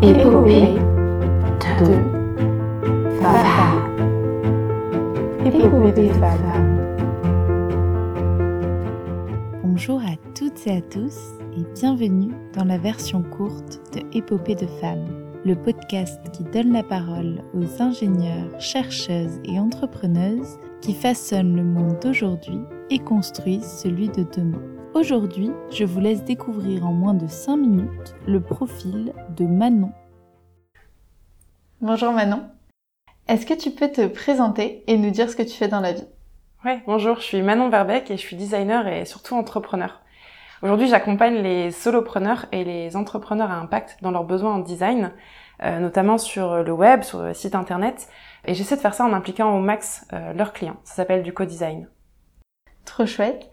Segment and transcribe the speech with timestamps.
[0.00, 0.76] Épopée
[1.80, 1.86] de
[3.20, 3.82] femmes.
[5.44, 6.78] Épopée de femmes.
[9.64, 11.18] Bonjour à toutes et à tous
[11.56, 15.08] et bienvenue dans la version courte de Épopée de femmes,
[15.44, 21.98] le podcast qui donne la parole aux ingénieurs, chercheuses et entrepreneuses qui façonnent le monde
[22.00, 22.60] d'aujourd'hui
[22.90, 24.77] et construisent celui de demain.
[24.94, 29.92] Aujourd'hui, je vous laisse découvrir en moins de 5 minutes le profil de Manon.
[31.82, 32.48] Bonjour Manon.
[33.28, 35.92] Est-ce que tu peux te présenter et nous dire ce que tu fais dans la
[35.92, 36.06] vie?
[36.64, 40.00] Ouais, bonjour, je suis Manon Verbeck et je suis designer et surtout entrepreneur.
[40.62, 45.12] Aujourd'hui, j'accompagne les solopreneurs et les entrepreneurs à impact dans leurs besoins en design,
[45.62, 48.08] euh, notamment sur le web, sur le site internet,
[48.46, 50.78] et j'essaie de faire ça en impliquant au max euh, leurs clients.
[50.82, 51.88] Ça s'appelle du co-design.
[52.86, 53.50] Trop chouette.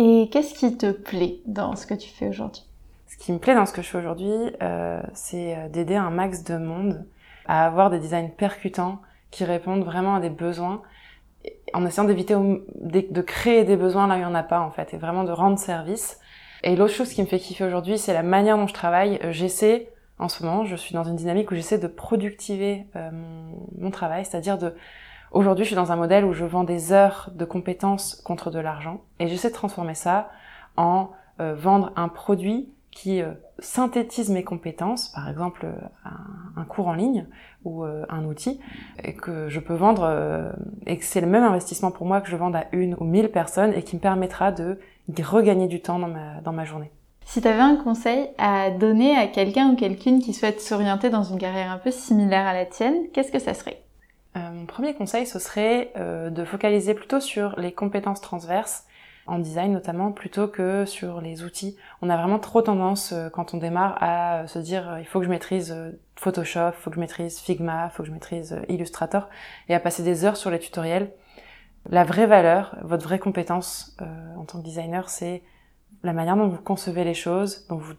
[0.00, 2.62] Et qu'est-ce qui te plaît dans ce que tu fais aujourd'hui?
[3.08, 4.30] Ce qui me plaît dans ce que je fais aujourd'hui,
[4.62, 7.04] euh, c'est euh, d'aider un max de monde
[7.46, 9.00] à avoir des designs percutants
[9.32, 10.82] qui répondent vraiment à des besoins,
[11.74, 14.70] en essayant d'éviter de créer des besoins là où il n'y en a pas en
[14.70, 16.20] fait, et vraiment de rendre service.
[16.62, 19.18] Et l'autre chose qui me fait kiffer aujourd'hui, c'est la manière dont je travaille.
[19.24, 19.90] Euh, j'essaie,
[20.20, 24.24] en ce moment, je suis dans une dynamique où j'essaie de productiver mon, mon travail,
[24.24, 24.74] c'est-à-dire de
[25.30, 28.58] Aujourd'hui, je suis dans un modèle où je vends des heures de compétences contre de
[28.58, 30.30] l'argent et j'essaie de transformer ça
[30.76, 36.10] en euh, vendre un produit qui euh, synthétise mes compétences, par exemple euh,
[36.56, 37.26] un, cours en ligne
[37.64, 38.60] ou un outil,
[39.04, 40.52] et que je peux vendre,
[40.86, 43.30] et que c'est le même investissement pour moi que je vende à une ou mille
[43.30, 44.78] personnes et qui me permettra de
[45.22, 46.90] regagner du temps dans ma, dans ma journée.
[47.24, 51.24] Si tu avais un conseil à donner à quelqu'un ou quelqu'une qui souhaite s'orienter dans
[51.24, 53.82] une carrière un peu similaire à la tienne, qu'est-ce que ça serait?
[54.58, 58.86] Mon premier conseil, ce serait euh, de focaliser plutôt sur les compétences transverses,
[59.26, 61.76] en design notamment, plutôt que sur les outils.
[62.02, 65.26] On a vraiment trop tendance, euh, quand on démarre, à se dire il faut que
[65.26, 65.76] je maîtrise
[66.16, 69.28] Photoshop, il faut que je maîtrise Figma, il faut que je maîtrise Illustrator,
[69.68, 71.12] et à passer des heures sur les tutoriels.
[71.88, 73.96] La vraie valeur, votre vraie compétence
[74.36, 75.42] en tant que designer, c'est
[76.02, 77.94] la manière dont vous concevez les choses, dont vous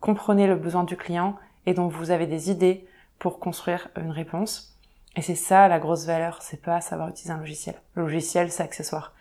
[0.00, 1.36] comprenez le besoin du client
[1.66, 2.86] et dont vous avez des idées
[3.18, 4.77] pour construire une réponse.
[5.18, 7.74] Et c'est ça la grosse valeur, c'est pas savoir utiliser un logiciel.
[7.94, 9.14] Le logiciel, c'est accessoire.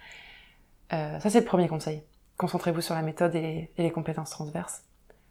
[0.94, 2.04] Euh, ça, c'est le premier conseil.
[2.38, 4.84] Concentrez-vous sur la méthode et les, compétences transverses.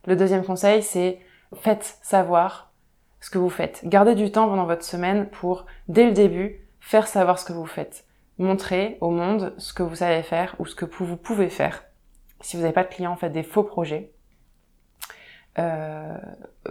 [0.07, 1.21] Le deuxième conseil, c'est
[1.55, 2.73] faites savoir
[3.21, 3.83] ce que vous faites.
[3.85, 7.67] Gardez du temps pendant votre semaine pour, dès le début, faire savoir ce que vous
[7.67, 8.05] faites.
[8.39, 11.85] Montrez au monde ce que vous savez faire ou ce que vous pouvez faire.
[12.41, 14.11] Si vous n'avez pas de clients, faites des faux projets.
[15.61, 16.19] Euh,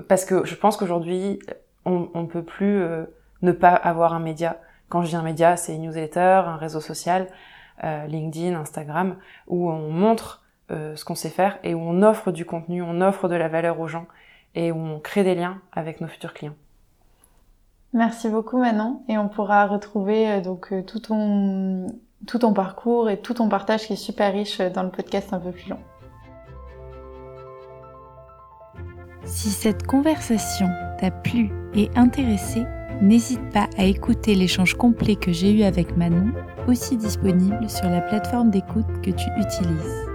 [0.10, 1.40] parce que je pense qu'aujourd'hui,
[1.86, 2.82] on ne peut plus...
[2.82, 3.06] Euh,
[3.42, 4.60] ne pas avoir un média.
[4.90, 7.28] Quand je dis un média, c'est une newsletter, un réseau social,
[7.84, 12.32] euh, LinkedIn, Instagram, où on montre euh, ce qu'on sait faire et où on offre
[12.32, 14.08] du contenu, on offre de la valeur aux gens
[14.56, 16.56] et où on crée des liens avec nos futurs clients.
[17.94, 21.88] Merci beaucoup Manon et on pourra retrouver euh, donc tout ton
[22.28, 25.40] tout ton parcours et tout ton partage qui est super riche dans le podcast un
[25.40, 25.80] peu plus long.
[29.26, 30.68] Si cette conversation
[31.00, 32.64] t'a plu et intéressé,
[33.02, 36.32] N'hésite pas à écouter l'échange complet que j'ai eu avec Manon,
[36.68, 40.06] aussi disponible sur la plateforme d'écoute que tu utilises.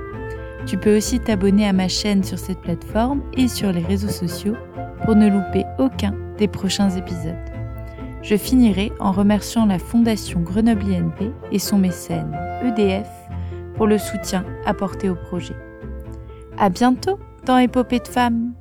[0.67, 4.57] Tu peux aussi t'abonner à ma chaîne sur cette plateforme et sur les réseaux sociaux
[5.05, 7.37] pour ne louper aucun des prochains épisodes.
[8.23, 13.09] Je finirai en remerciant la Fondation Grenoble INP et son mécène EDF
[13.77, 15.57] pour le soutien apporté au projet.
[16.59, 18.53] À bientôt dans Épopée de femmes!